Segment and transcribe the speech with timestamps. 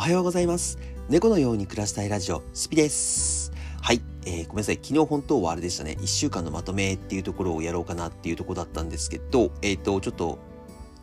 [0.00, 0.78] はようございます。
[1.10, 3.52] 猫のように暮らしたいラジオ、スピです。
[3.82, 4.76] はい、えー、ごめんなさい。
[4.76, 5.98] 昨日本当はあれでしたね。
[6.00, 10.38] 1週間のまとめっていうところをやろうかなっていうところだったんですけど、えっ、ー、と、ちょっと、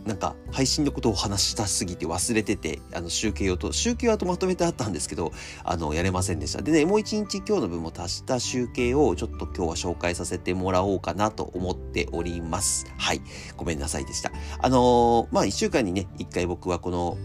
[0.04, 5.32] なんか配信のことを話したすぎて忘れてて、あの集計をと、集計はとまとめてあったんですけど、
[5.64, 6.64] あの、やれませんでした。
[6.64, 12.88] でね、もう一日今日の分も足した集計をちょっと今日は紹介させてもらおうかなと思っております。
[12.98, 13.21] はい。
[13.57, 14.32] ごめんなさいでした。
[14.59, 17.16] あのー、まあ、一週間にね、一回僕はこの、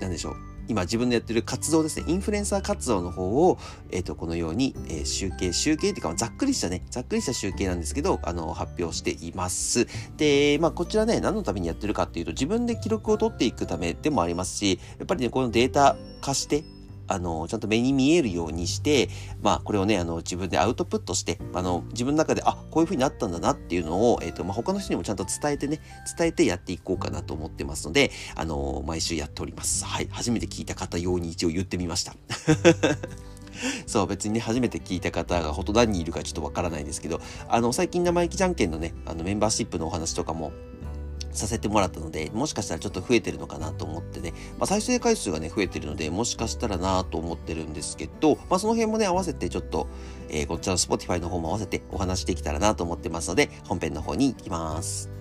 [0.00, 3.58] なんでしょう、今自分のやってる活動ですね、インフルエンサー活動の方を、
[3.90, 9.86] えっ、と、このように、え、集計、集計っていうか、ざっくりしたね、ざっくりした集計なんですけど、あの、発表しています。
[10.16, 16.64] で、まあ、こちらね、何のためにやってるかっていうと、自分で記録を取っていくためでもありますし、やっぱりね、このデータ化して、
[17.08, 19.08] あの、ちゃんと目に見えるようにして、
[19.42, 25.80] まあ、これをね、あの、自分でアウトプットして、あの、自分の中で、あ、こういう風になったんだなっていうのを、えっ、ー、と、まあ、他の人にもちゃんと伝えてね、
[26.16, 29.84] 伝えてやっていこうかなと思ってますので、あの、毎週やっております。
[29.84, 30.08] はい。
[30.10, 32.14] 初めて聞いた方用に一応言ってみました。
[33.86, 40.52] そう、別にね、初めて聞いた方がほと何人いるかちょっとわからないですけど、あの、最近生意気じゃんけんのね、あの、メンバーシップのお話とかも、
[41.36, 49.88] させてもらったので、もしかしたらちょっと増えてるのかなと思ってね、まあ、再生回数がね、増えてるので、もしかしたらなと思ってるんですけど、まあ、その辺もね、合わせてちょっと、
[50.28, 55.15] えー、こちらの Spotify の方も合わせてお話できたらなと思ってますので、本編の方に行きます。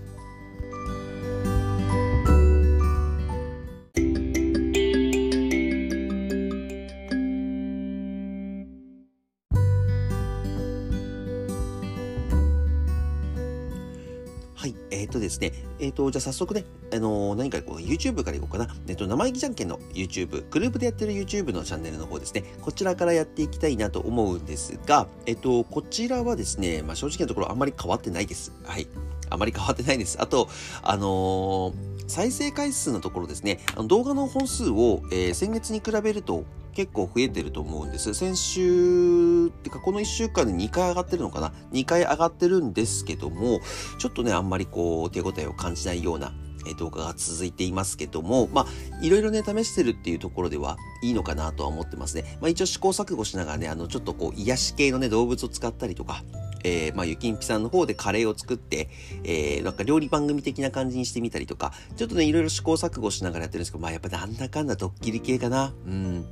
[14.66, 18.68] はい、えっとですね、えっ、ー、と、じゃあ早速ね、あのー、何かこう YouTube からいこうかな。
[18.88, 28.54] えっ、と、生意気じゃんけんの YouTube、グループでやってる YouTube のチャンネルの方ですね、こちらからやっていきたいなと思うんですが、えっ、と、こちらはですね、まあ正直なところあんまり変わってないです。
[28.64, 28.88] はい。
[29.30, 30.18] あまり変わってないです。
[30.20, 30.50] あと、
[30.82, 31.76] あの
[32.08, 36.44] 再生回数のところですね、あの動画の本数を、え先月に比べると
[36.74, 38.16] 結構増えてると思うんです。
[38.16, 43.60] 先週、かこの1週間で2回上がってるのかな ?2 回上がってるんですけども、
[44.00, 46.34] ちょっとね、あんまりこう、手応えを感じないような
[46.74, 52.38] 動画が続いていますけども、まあ、いろいろね、試してるっていうところではいいのかなとは思ってますね。
[52.42, 56.24] まあ、一応試行錯誤しながらね、あの、ちょっとこう、癒し系のね、動物を使ったりとか、
[56.64, 58.90] えー、まあ、ゆきんぴさんの方でカレーを作って、
[59.24, 65.74] えー、なんか料理番組的な感じにしてみたりとか、ちょっとね、いろいろ試行錯誤しながらやってるんですけど、まあ、やっぱなんだかんだドッキリ系かな。
[65.86, 66.26] うん。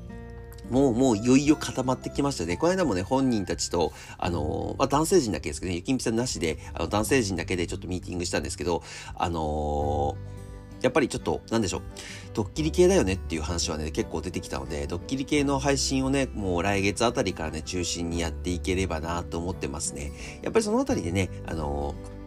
[0.74, 2.58] もう、もういよいよ固まってきましたね。
[2.58, 8.82] この間もね、本人たちと、あのー、まあ、男性陣だけですけどね、ゆきんぴさんなしで、あの、男性陣だけでちょっとミーティングしたんですけど、
[9.16, 10.34] あのー
[10.82, 11.82] やっぱりちょっと、なんでしょう。
[12.34, 20.12] ドッキリ系だよねっていう話はね、結構出てきたので、ドッキリ系の配信をね、もう来月あたりからね、中心にやっていければなと思ってますね。
[20.42, 22.23] やっぱりそのあたりでね、あのー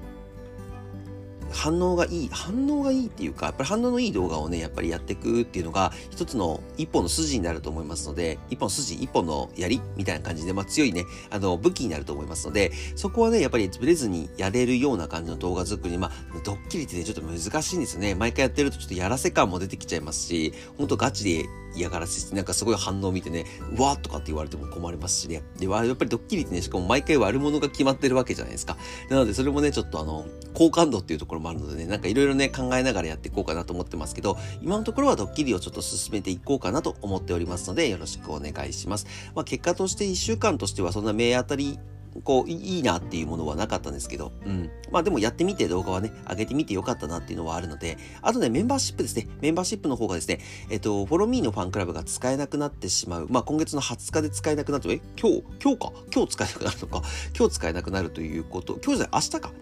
[1.56, 16.12] 反応がいい、反応がいいっていうか、やっぱり反応のいい動画をね、やっぱりやっていくっていうのが、一つの一本の筋になると思いますので、一本筋、一本の槍みたいな感じで、まあ強いね、あの、武器になると思いますので、そこはね、やっぱりブレずにやれるような感じの動画作り、まあ、
[16.44, 18.15] ドッキリってね、ちょっと難しいんですよね。
[18.15, 23.44] 毎回やってるとちょっとやらせ感も出てきちゃいますし、ほんとガチで嫌がらせして、なんかすごい反応を見てね、
[23.76, 25.42] うわーとかって言われても困りますしね。
[25.59, 28.76] で、やっぱりドッキリってね、しかも毎回悪者が決まってるわけじゃないですか。
[29.10, 39.06] なので、それもね、ちょっとあの、好感度っていうところもあるのでね、なんかいろいろね、考えながらやっていこうかなと思ってますけど、今のところはドッキリをちょっと進めていこうかなと思っておりますので、よろしくお願いします。
[39.34, 41.78] まあ、結果として1週間としてはそんな目当たり
[42.22, 44.71] こう、いいなっていうものはなかったんですけど、うん。
[44.91, 49.28] まあでもやってみて動画はね、上げてみてよかったなっていうのはあるので、あとね、メンバーシップですね。
[49.41, 50.41] メンバーシップの方がですね、
[50.71, 53.26] えっと、フォローミーのファンクラブが使えなくなってしまう。
[53.28, 55.93] まあ今月の20日で使えなくなって、え今日、今日か？
[56.15, 57.03] 今日使えなくなるのか？
[57.37, 59.53] 今日使えなくなるということ、今日じゃない、明日か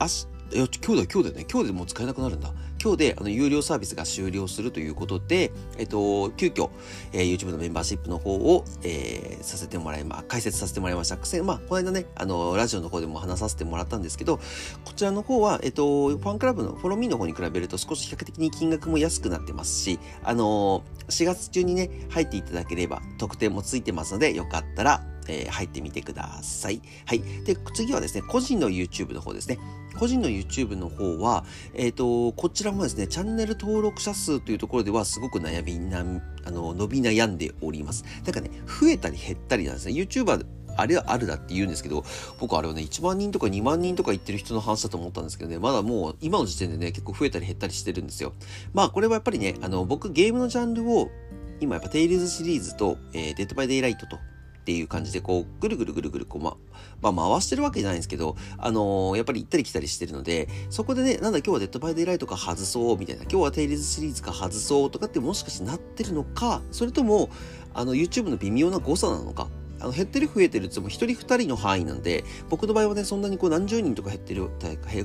[0.00, 1.46] 明日、いや、今日だ、今日だね。
[1.50, 2.52] 今日でもう使えなくなるんだ。
[2.82, 6.68] 今日であの有料サービスが終了するということで、えっと、急遽、
[7.12, 11.16] えー、YouTube のメンバーシップの方を、えー、させてもらいま、解説させてもらいました。
[11.16, 14.40] くせまあ、この間ね、あの、ラジオの方でも話させてもらったんですけど、
[14.84, 26.82] こちらの方は、えっと、ファンクラブのフォローミーの方に比べると少し比較的に金額も安くなってますし、あの4月中にね、入っていただければ特典もついてますので、よかったら、えー、入ってみてください。
[27.06, 27.22] はい。
[27.44, 29.58] で、次はですね、個人の YouTube の方ですね。
[29.98, 36.04] 個人の YouTube の方は、えっ、ー、と、こちらもですね、チャンネル登録者数というところではすごく悩みな、
[36.44, 38.04] あの、伸び悩んでおります。
[38.24, 39.94] だかね、増えたり減ったりなんですね。
[39.94, 40.44] YouTuber
[40.76, 42.04] あれはあるだって言うんですけど、
[42.40, 48.32] 僕あれはね、1万人とか2万人とか言ってる人の話だと思ったんですけどね、まだもう今の時点でね、結構増えたり減ったりしてるんですよ。
[48.72, 51.10] まあこれはやっぱりね、あの、僕ゲームのジャンルを、
[51.60, 54.18] 今やっぱテイルズシリーズと、えー、デッドバイデイライトと、
[54.62, 56.56] っていう感じで、こう、ぐるぐるぐるぐる、こう、ま、
[57.12, 67.28] まあ、回してるわけじゃないんですけど、あのー、やっぱり行ったり来たりしてるので、そこでね、なんだ今日はデッドバイデイライトか外そう、みたいな、今日はテイルズシリーズか外そうとかってもしかしてなってるのか、それとも、
[67.74, 69.48] あの、YouTube の微妙な誤差なのか、
[69.82, 74.48] あの減ってる増えてるっても1人2人の範囲なんで、僕の場合はね、そんなにこう何十人とか減ってる、増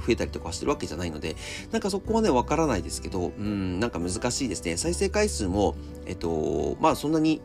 [0.09, 1.35] えたりとかしてるわけじゃないので、
[1.71, 4.77] なんかそこはね、わからないですけど、うん、なんか難しいですね。
[4.77, 5.75] 再生回数も、
[6.05, 7.41] えっと、まあそんなに、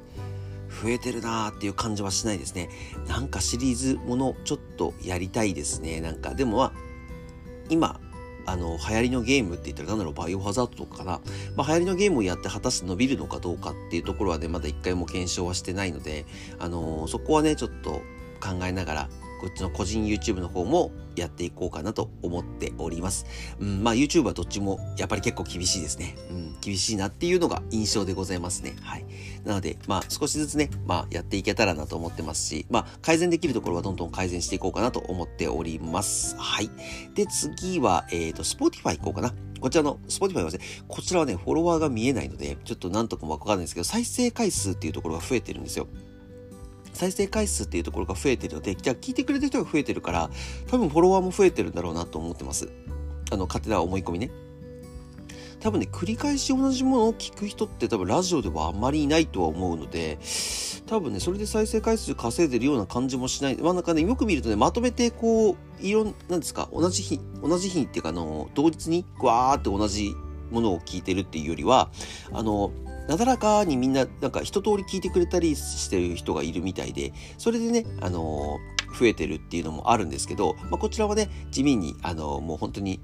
[0.82, 2.70] 増えてるなーっていう感じはしないですね。
[3.08, 6.00] なんかシリーズものちょっとやりたいですね。
[6.00, 6.72] なんかでもまあ
[7.68, 8.00] 今
[8.44, 11.20] あの流行りのゲームって言ったら何だろうバイオハザードとかかな、
[11.56, 16.26] まあ、流行りのゲームをやって果たして伸びるのかどうかっていうところはねまだ一回も検証はしてないので、
[16.58, 18.02] あのー、そこはねちょっと
[18.40, 19.08] 考えながら
[19.40, 23.26] こっちの個人 YouTube の方もやっていこうかなと思っております。
[23.60, 26.16] うん、まあ YouTube はどっちもやっぱり結構厳しいですね。
[26.30, 28.76] うん、厳しいなっていうのが印象でございますね。
[28.82, 29.04] はい。
[29.44, 36.36] なので、まあ少しずつね、まあやっていけたらなと思ってますし、まあ改善できるところはどんどん改善していこうかなと思っております。
[36.38, 36.70] はい。
[37.14, 39.34] で、次は、えっ、ー、と、Spotify 行こうかな。
[39.60, 40.58] こちらの Spotify はね、
[40.88, 45.86] こちらはね、フォロワーが見えないので、ちょっとなんとかもわかんないんですけど、再生回数っていうところが増えてるんですよ。
[46.92, 50.30] 再生回数っていうところが増えてるので、じゃあ聞いてくれてる人が増えてるから、
[50.68, 52.68] 多分フォロワーも増えてるんだろうなと思ってます。
[53.30, 54.30] あの、勝手な思い込みね。
[55.62, 60.18] 多分ね、繰り返し同じものを聞く人って多分ラジオではあんまりいないとは思うので、
[60.86, 63.56] 多分ね、それで再生回数稼いでるような感じもしない。
[63.56, 70.12] まあなんかね、よく見るとね、まとめてこう、いろん、なんですか、同じ日、同じ日っていうかあの、同日にわーって同じ
[70.50, 71.90] ものを聞いてるっていうよりは、
[72.32, 72.72] あの、
[73.08, 83.00] なだらかにみんな、なんか一通り聞いてくれたりしてる人がいるみたいで、それでね、あのー、増えてるっていうのもあるんですけど、まあ、こちらはね、地味に、あのー、もう本当に、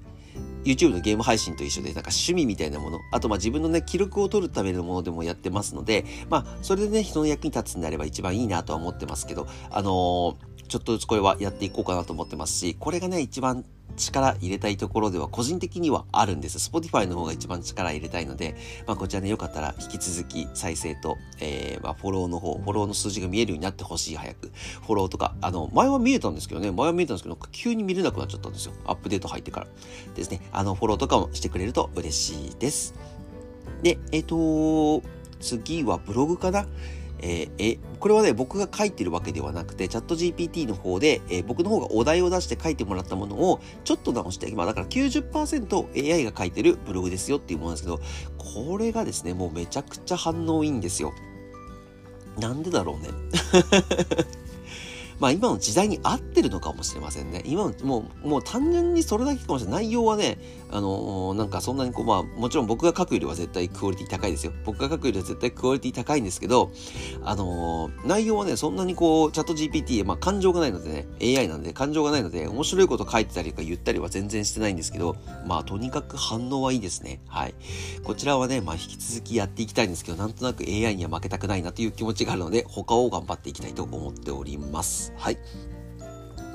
[0.64, 10.34] YouTube のゲーム配信と一緒で、なんか趣味みたいなもの、あとまあ自分のね、記録を取るためのものでもやってますので、まあ、それでね、人の役に立つんであれば一番いいなとは思ってますけど、あのー、
[10.68, 13.64] ちょっとずつこれはやっていこうかなと思ってますし、これがね、一番
[13.96, 16.58] 力入れたいところでは個人的にはあるんです。
[16.58, 18.56] Spotify の方が一番力入れたいので、
[18.86, 24.50] まあこちらね、よかったら引き続き再生と、えー、まあフォローの方、フォローの数字が見えるようになってほしい、早く。
[24.86, 28.72] フォローとか、あの、前は見えたんですけどね、前は見えたんですけど、急に見れなくなっちゃったんですよ。
[28.86, 29.66] アップデート入ってから。
[30.14, 32.94] ですね、あの、フォローとかもしてくれると嬉しいです。
[33.82, 35.06] で、えっ、ー、と、
[35.40, 36.66] 次はブログかな
[37.20, 48.00] えー、え、これはね、僕が書いてるわけではなくて、チャット GPT の方で、えー、僕の方がお題を出して書いてもらったものをちょっと直して、まあだから 90%AI が書いてるブログですよっていうものなんですけど、
[48.66, 51.12] これがですね、もうめちゃくちゃ反応いいんですよ。
[52.38, 53.08] なんでだろうね。
[55.20, 57.42] まあ今の時代に合ってるのかもしれませんね。
[57.44, 59.84] 今の、もう、もう単純にそれだけかもしれない。
[59.84, 60.38] 内容はね、
[60.70, 64.52] あのー、なんかそんなにこう、まあもちろん僕が書くよりは絶対クオリティ高いですよ。
[64.64, 66.70] 僕が書くよりは絶対クオリティ高いんですけど、
[67.22, 71.06] あのー、内容はね、そんなにこう、チャット GPT、まあ感情がないのでね、
[71.38, 75.16] AI なんで感情がないので、面白いこと書いてたりとか言ったりは全然してないんですけど、
[75.46, 77.20] まあとにかく反応はいいですね。
[77.28, 77.54] はい。
[78.04, 85.07] こちらはね、まあ引き続きやっていきたいんですけど、なんとなく AI には負けたくないなという気持ちがあるので、他を頑張っていきたいと思っております。
[85.16, 85.38] はい。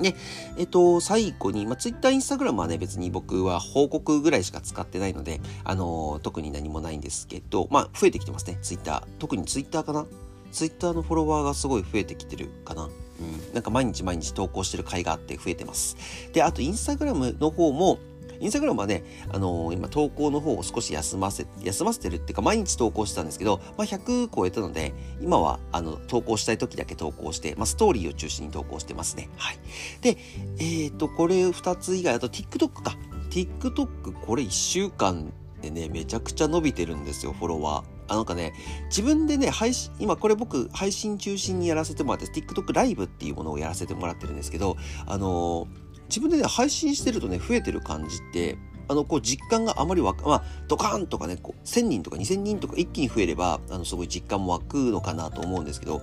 [0.00, 0.14] で、
[0.56, 9.06] えっと、最後に、まあ、Twitter、Instagram はね、別に僕は報告ぐらいしか使ってないので、あのー、特に何もないんですけど、まあ、増えてきてますね、Twitter。
[9.18, 10.06] 特に Twitter かな
[10.52, 12.84] ？Twitter のフォロワーがすごい増えてきてるかな。
[12.84, 13.54] うん。
[13.54, 15.96] なんか毎日毎日投稿してる回があって増えてます。
[16.32, 17.98] で、あと、Instagram の方も、
[18.40, 29.28] インスタグラムはね、あのー、今投稿の方を少し休ませ、休ませてるっていうか毎日投稿してたんですけど、まあ、100超えたので、今はあの投稿したい時だけ投稿して、まあ、ストーリーを中心に投稿してますね。
[29.36, 29.58] はい。
[30.00, 30.16] で、
[30.58, 32.96] えっ、ー、と、これ2つ以外、あと TikTok か。
[33.30, 37.84] TikTok これ1週間でね、めちゃくちゃ伸びてるんですよ、フォロワー。
[38.08, 38.52] あ、なんかね、
[38.86, 44.76] 自分でね、配信、今これ僕、配信中心にやらせてもらって、TikTok ライブっていうものをやらせてもらってるんですけど、
[45.06, 45.83] あのー
[46.14, 48.56] 自分でね、配信してるとね、増えてる感じって、
[48.86, 56.02] あの、こう、実感があまりわか、まあ、ドカーンとかね、こう、1000人とか2000人とか一気に増えれば、あの、すごい実感も湧くのかなと思うんですけど、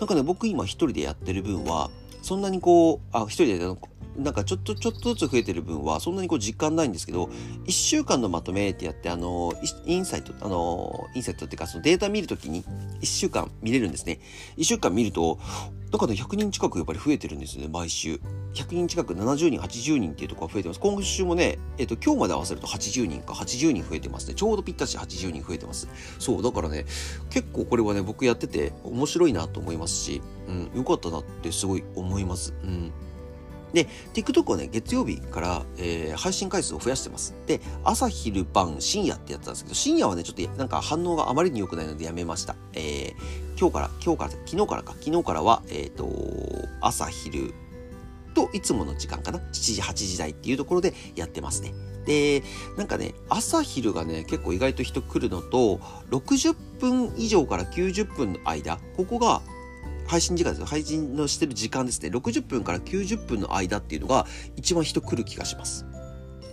[0.00, 1.90] なんかね、僕今一人でやってる分は、
[2.22, 7.30] そんなにこう、あ、一人で、なんかちょっとちょっとずつ増えてる分はそんなにこう実感ないんですけど、
[7.66, 9.54] 1週間のまとめってやって、あの、
[9.86, 12.62] インサイト、あの、インサイトっていうかそのデータ見るときに
[13.00, 14.20] 1週間見れるんですね。
[14.58, 15.38] 1週間見ると、
[15.92, 18.18] だから100人近くやっぱり増えてるんですよね、毎週。
[18.54, 20.80] 100人近く70人、80人っていうところが増えてます。
[20.80, 24.34] 今週もね、えっ、と、今日まで合わせると80人か80人増えてますね。
[24.34, 25.88] ちょうどぴったし80人増えてます。
[26.18, 26.86] そう、だからね、
[27.28, 32.54] 結構これはね、僕やってて面白いなと思いますし、うん、よかったなってすごい思います。
[32.64, 32.92] うん。
[33.72, 37.34] で、TikTok はね、月曜日から、えー、配信回数を増やしてます。
[37.46, 42.56] で、朝、昼、晩、深夜ってやってたんですけど、深夜はね、ちょっとなんか反応があまりに良くないのでやめました。
[42.74, 46.08] えー、今日から、今日から、昨日からか、昨日からは、えっ、ー、と、
[46.80, 47.54] 朝、昼
[48.34, 51.74] といつもの時間かな、7時、8時台っていうところでやってますね。
[52.04, 52.42] で、
[52.76, 55.78] なんかね、朝昼がね、結構意外と人来るのと、
[56.10, 59.42] 60分以上から90分の間、ここが
[60.12, 60.66] 配信時間ですよ。
[60.66, 62.10] 配信のしてる時間ですね。
[62.10, 64.26] 60分から90分の間っていうのが
[64.56, 65.86] 一番人来る気がします。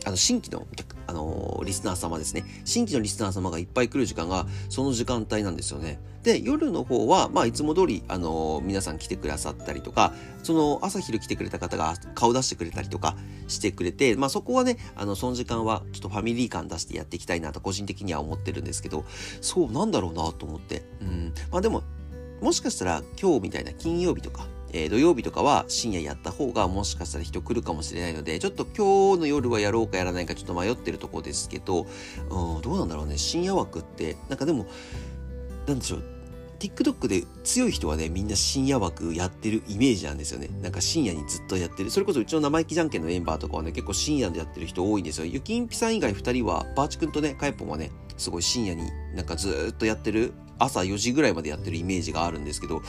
[0.06, 0.66] あの、新規の
[1.08, 2.46] あのー、リスナー様ですね。
[2.64, 6.00] 新規のリスナー様がいっぱい来る時間がその時間帯なんですよね。
[6.24, 13.18] で、夜の方は、まあ、いつも通り、あのー、皆さん来てくださったりとか、その朝昼来てくれた方が顔出してくれたりとか
[13.50, 19.04] してくれて、まあ、そこはね、あの、その時間はちょっとファミリー感出してやっていきたいなと個人的には思ってるんですけど、
[19.42, 20.84] そう、なんだろうなと思って。
[21.02, 21.34] うん。
[21.52, 21.84] まあ、でも、
[22.42, 31.88] もしかしたら今日みたいな金曜日とか、えー、土曜日とかは深夜やった方がもしかしたら人来るかもしれないので、ちょっと今日の夜はやろうかやらないかちょっと迷ってるとこですけど、
[32.30, 33.18] うん、どうなんだろうね。
[33.18, 34.68] 深夜枠って、なんかでも、
[35.68, 36.04] なんでしょう。
[36.60, 40.50] TikTok で強い人はね、みんな深夜枠やってるイメージなんですよね。
[40.62, 41.90] なんか深夜にずっとやってる。
[41.90, 45.26] それこそうちの生意気じゃんけんのメンバーとかはね、結構深夜でやってる人多いんですよ。
[45.26, 48.84] ゆきんぴさん以外2人は、バーチくんとね、かえぽんはね、すごい深夜に
[49.16, 52.82] なんかずっとやってる朝4時ぐらいまでやってるイメージがあるんですけど、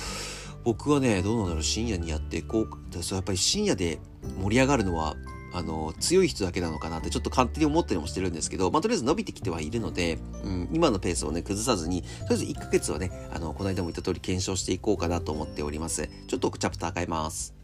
[0.64, 3.98] 僕はね、どうなんだろう、深夜にやってこう、そうやっぱり深夜で
[4.42, 5.16] 盛り上がるのは、
[5.52, 16.08] あの、強い人だけなのかなってちょっと勝手に思ったりもしてるんですけど、まあ、とりあえず伸びてきてはいるので、うん、今のペースをね、崩さずに、とりあえず1ヶ月はね、あの、この間も言った通り検証していこうかなと思っております。
[16.28, 17.59] ちょっとチャプター変えます。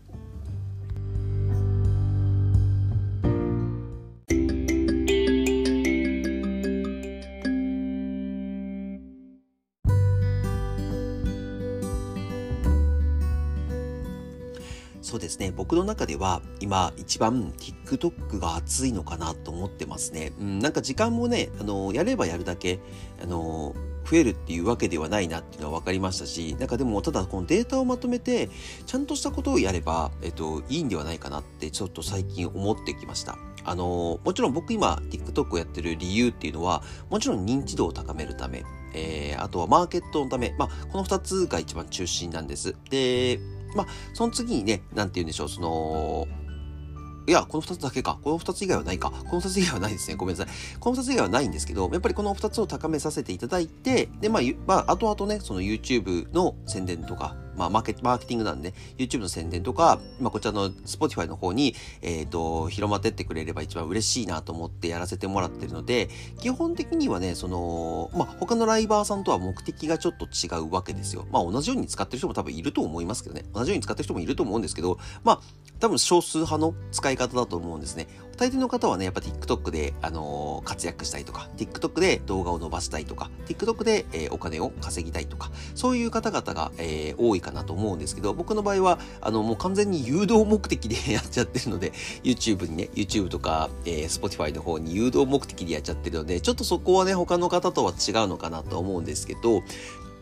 [15.36, 15.52] ですね。
[15.54, 20.32] 僕の中では今一番 TikTok が熱いのかなと思ってますね。
[20.40, 22.80] うん、なんか時間もね、あの、やればやるだけ、
[23.22, 23.74] あの、
[24.08, 28.48] 増えるっていうわけではないなっていうのは分かりましたし、なんかでもただこのデータをまとめて、
[28.86, 33.36] ちゃんとしたことをやれば、えっと、いいんではないかなってちょっと最近思ってきました。
[33.64, 38.64] あの、もちろん僕今 TikTok をやってる理由っていうのは、もちろん認知度を高めるため、
[38.94, 42.76] えー、あとはマーケットのため、まあ、この2つが一番中心なんです。
[42.90, 43.40] で、
[43.76, 46.26] まあ、その次にね、なんて言うんでしょう、その、
[47.28, 48.18] いや、この2つだけか。
[48.22, 49.10] この2つ以外はないか。
[49.10, 50.14] この2つ以外はないですね。
[50.14, 50.78] ごめんなさい。
[50.78, 66.08] この2つ以外はないんですけど、やっぱりこの2つを高めさせていただいて、で、まあ、まあ、後々ね、その YouTube の宣伝とか、まあ、マーケマーケティングなんで、ね YouTube の宣伝とか、まあ、こちらの Spotify の方に、えっ、ー、と、広まってってくれれば一番嬉しいなと思ってやらせてもらってるので、
[66.40, 71.26] 基本的にはね、その、まあ、他のライバーさんとは目的がちょっと違うわけですよ。
[71.30, 73.44] まあ、同じように使ってる人も多分いると思いますけどね。
[73.54, 75.40] 同じように使ってる人もいると思うんですけど、まあ、
[75.78, 78.06] 多分少数派の使い方だと思うんですね。
[78.36, 99.62] 大抵の方はね、やっぱ TikTok で、あのー、活躍したいとか、TikTok で動画を伸ばしたいとか、TikTok で、えー、お金を稼ぎたいとか、そういう方々が、えー、多いかなと思うんですけど、僕の場合は、あの、もう完全に誘導目的で やっちゃってるので、YouTube にね、YouTube とか、えー、Spotify の方に誘導目的でやっちゃってるので、ちょっとそこはね、他の方とは違うのかなと思うんですけど、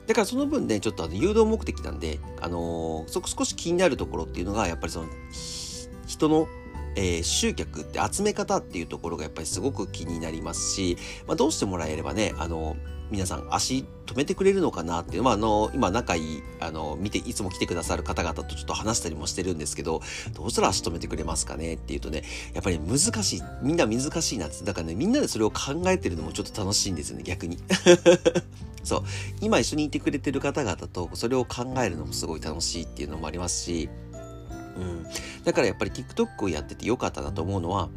[0.06, 5.08] だからその分ね、ちょっとあの誘導目的なんで、あのー、そこ少し気になるところっていうのが、やっぱりその、
[6.06, 6.46] 人の、
[6.96, 10.96] えー、集客って集め方っていうところがやっぱりすごく気になりますし、
[11.26, 12.76] まあ、どうしてもらえればね、あの、
[13.10, 20.00] 皆さん足止めてくれるのかなっていう、まあ、あの、今仲いい、あの、見て、いつも来てくださる方々とちょっと話したりもしてるんですけど、
[20.32, 22.22] どうしたら足止めてくれますかねっていうとね、
[22.54, 27.58] やっぱり難しい、みんな難しいなって、だからね、みんなでそれを考えてるのもちょっと楽しいんですよね、逆に。
[28.82, 29.02] そう。
[29.40, 33.88] 今一緒にいてくれてる方々とそれを考えるのもすごい楽しいっていうのもありますし、
[34.76, 35.06] うん。
[35.44, 37.88] だからやっぱり TikTok をやっててよかったなと思うのは、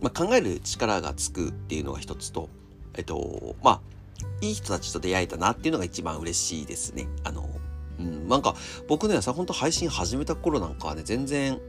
[0.00, 2.48] まあ、考える力がつくっていうのが一つと、
[2.94, 3.80] えっと、まあ、
[4.40, 7.06] いい人たちと出会えたなっていうのが一番嬉しいですね。
[7.24, 7.48] あの、
[7.98, 8.56] うん、なんか
[8.88, 11.60] 僕ね、さ、ほんと配信始めた頃なんかはね、全然、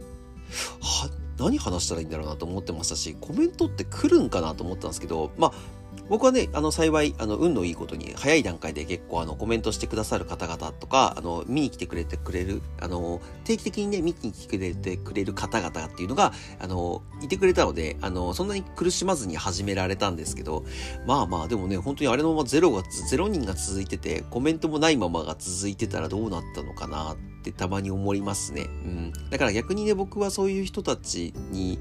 [0.81, 5.53] は、何話したらいいんだろうなと思ってましたし、コメントって来るんかなと思ったんですけど、まあ、
[6.09, 20.65] 僕はね、あの、幸い、あの、運のいいことに、早い段階で結構、あの、コメントしてくださる方々とか、あの、見に来てくれてくれる、あの、定期的にね、見に来てくれてくれる方々っていうのが、あの、いてくれたので、あの、そんなに苦しまずに始められたんですけど、
[21.07, 28.63] まあまあ、でもね、本当にあれのままゼロが、ゼロ人が続いてて、コメントもないままが続いてたらどうなったのかなってたまに思いますね。
[28.63, 29.13] うん。
[29.29, 31.79] だから逆にね、僕はそういう人たちに、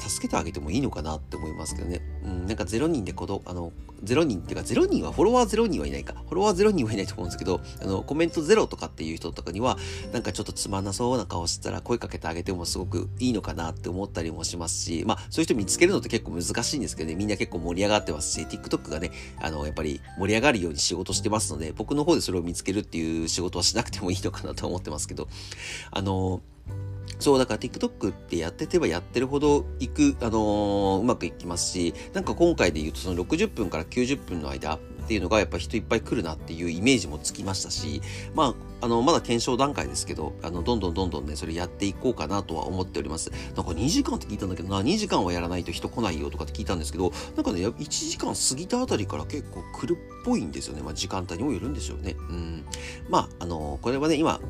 [0.00, 2.00] 助けてあげてもいいのかなって思いますけどね。
[2.24, 3.72] うん、なんか0人で子供、あの、
[4.04, 6.14] 0人っていうか0人はフォロワー0人はいないか。
[6.14, 9.78] フォロワー0人はいないと思うんですけど、あの、コメント0とかっていう人とかには、
[10.12, 25.28] なんかちょっとつまんなそうな顔してたら声かけてあげてもすごくいいのかなって思ったりもしますし、まあそういう人見つけるのって結構難しいんですけどね、みんな結構盛り上がってますし、TikTok がね、あの、やっぱり盛り上がるように仕事してますので、僕の方でそれを見つけるっていう仕事はしなくてもいいのかなと思ってますけど、
[25.90, 26.40] あの、
[27.20, 38.00] そう、だから TikTok ってやっててばやってるほど行く、あのーうまくいきますし、なんか今回で言うとその60分から90分の間っていうのがやっぱ人いっぱい来るなっていうイメージもつきましたし、
[38.34, 43.30] まあ、あの、まだ検証段階ですけど、あの、どんどんどんどんね、それやっていこうかなとは思っております。
[43.56, 50.82] なんか2時間って聞いたんだけどな、2時間はやらないと人来ないよとかって聞いたんですけど、なんかね、1時間過ぎたあたりから結構来るっぽいんですよね。
[50.82, 52.16] まあ、時間帯にもよるんでしょうね。
[52.16, 52.64] うん。
[53.08, 54.40] まあ、あのこれはね、今、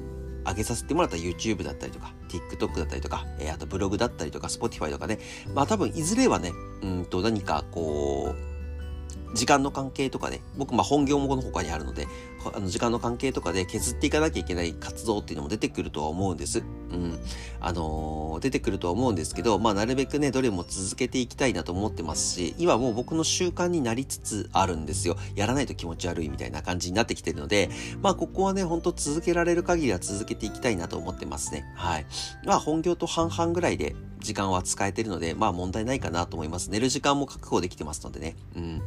[0.47, 5.19] 上げさせてもらった YouTube だったりとか、TikTok だったりとか、えー、あとブログだったりとか、Spotify とかね、
[5.55, 12.07] まあ多分いずれはね、うんと何かこう、時間の関係とかね、僕まあ本業もこの他にあるので、
[12.55, 16.61] あの時間の関係とかで削っていかなきゃいけない活動っていうのも出てくるとは思うんです。
[16.61, 17.19] うん。
[17.61, 25.17] あのー出てくるとは思うんですけど、まあなるべくね、どれも続けていきたいなと思ってますし、今もう僕の習慣になりつつあるんですよ。
[25.35, 27.71] やらないと気持ち悪いみたいな感じになってきてるので、
[28.03, 31.65] まあここはね、ほんと続けられる限りは続けていきたいなと思ってますね。
[31.77, 32.07] はい。
[32.45, 36.71] まあ本業と半々ぐらいで時間は使えてるので、まあ問題ないかなと思います。
[36.71, 38.37] 寝る時間も確保できてますのでね。
[38.57, 38.83] うん。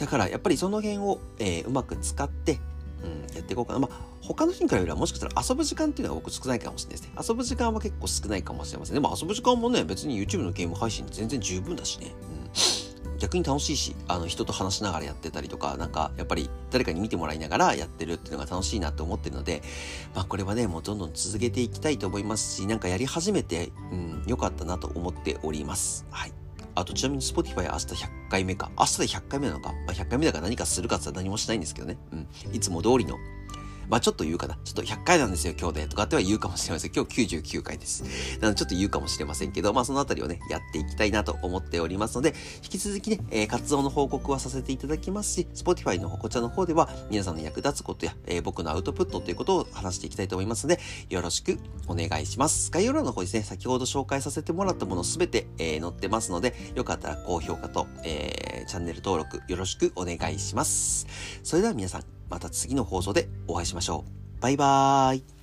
[0.00, 2.58] だからやっぱりその辺を、えーうまく使って、
[3.04, 3.78] うん、やっていこうかな。
[3.78, 7.14] まあ、他の日に比べればもしかしたら遊ぶ時間っていうのが僕少ないかもしれないですね。
[7.28, 8.94] 遊ぶ時間は結構少ないかもしれません。
[8.94, 12.14] でも遊ぶ時間もね、別に YouTube のゲーム配信全然十分だしね。
[12.34, 12.50] うん。
[13.18, 19.62] 逆に楽しいし、あの、人と話しながらやってたりとか、なんか、やっぱり誰かに見てもらいながらやってるっていうのが楽しいなと思ってるので、
[20.14, 26.06] まあ、これはね、もうどんどん続けていきたいと思いますし、なんかやり始めて、うん、良かったなと思っております。
[26.10, 26.39] はい。
[26.74, 28.70] あとちなみに Spotify 明日100回目か。
[28.78, 29.72] 明日で100回目なのか。
[29.86, 31.96] まあ、100回目だから何かするかって言ったら何もしないんですけどね。
[32.12, 32.28] うん。
[32.54, 33.16] いつも通りの。
[33.90, 34.56] まあちょっと言うかな。
[34.64, 35.86] ちょっと100回なんですよ、今日で。
[35.88, 36.92] とかっては言うかもしれません。
[36.94, 38.04] 今日99回です。
[38.40, 52.70] なのでちょっと言うかもしれませんけど、まあそのあたりをね、やっていきたいなと思っておりますので、引き続きね、えー活動の報告はさせていただきますし、Spotify の、こちらの方では皆さんの役立つことや、えー僕のアウトプットということを話していきたいと思いますので、よろしくお願いします。
[52.70, 61.06] 概要欄の方ですね、先ほど紹介させてもらったものすべて、えー載ってますので、よかったら高評価と、えーチャンネル登録よろしくお願いします。
[61.42, 64.04] それでは皆さん、また次の放送でお会いしましょ
[64.38, 64.40] う。
[64.40, 65.39] バイバーイ。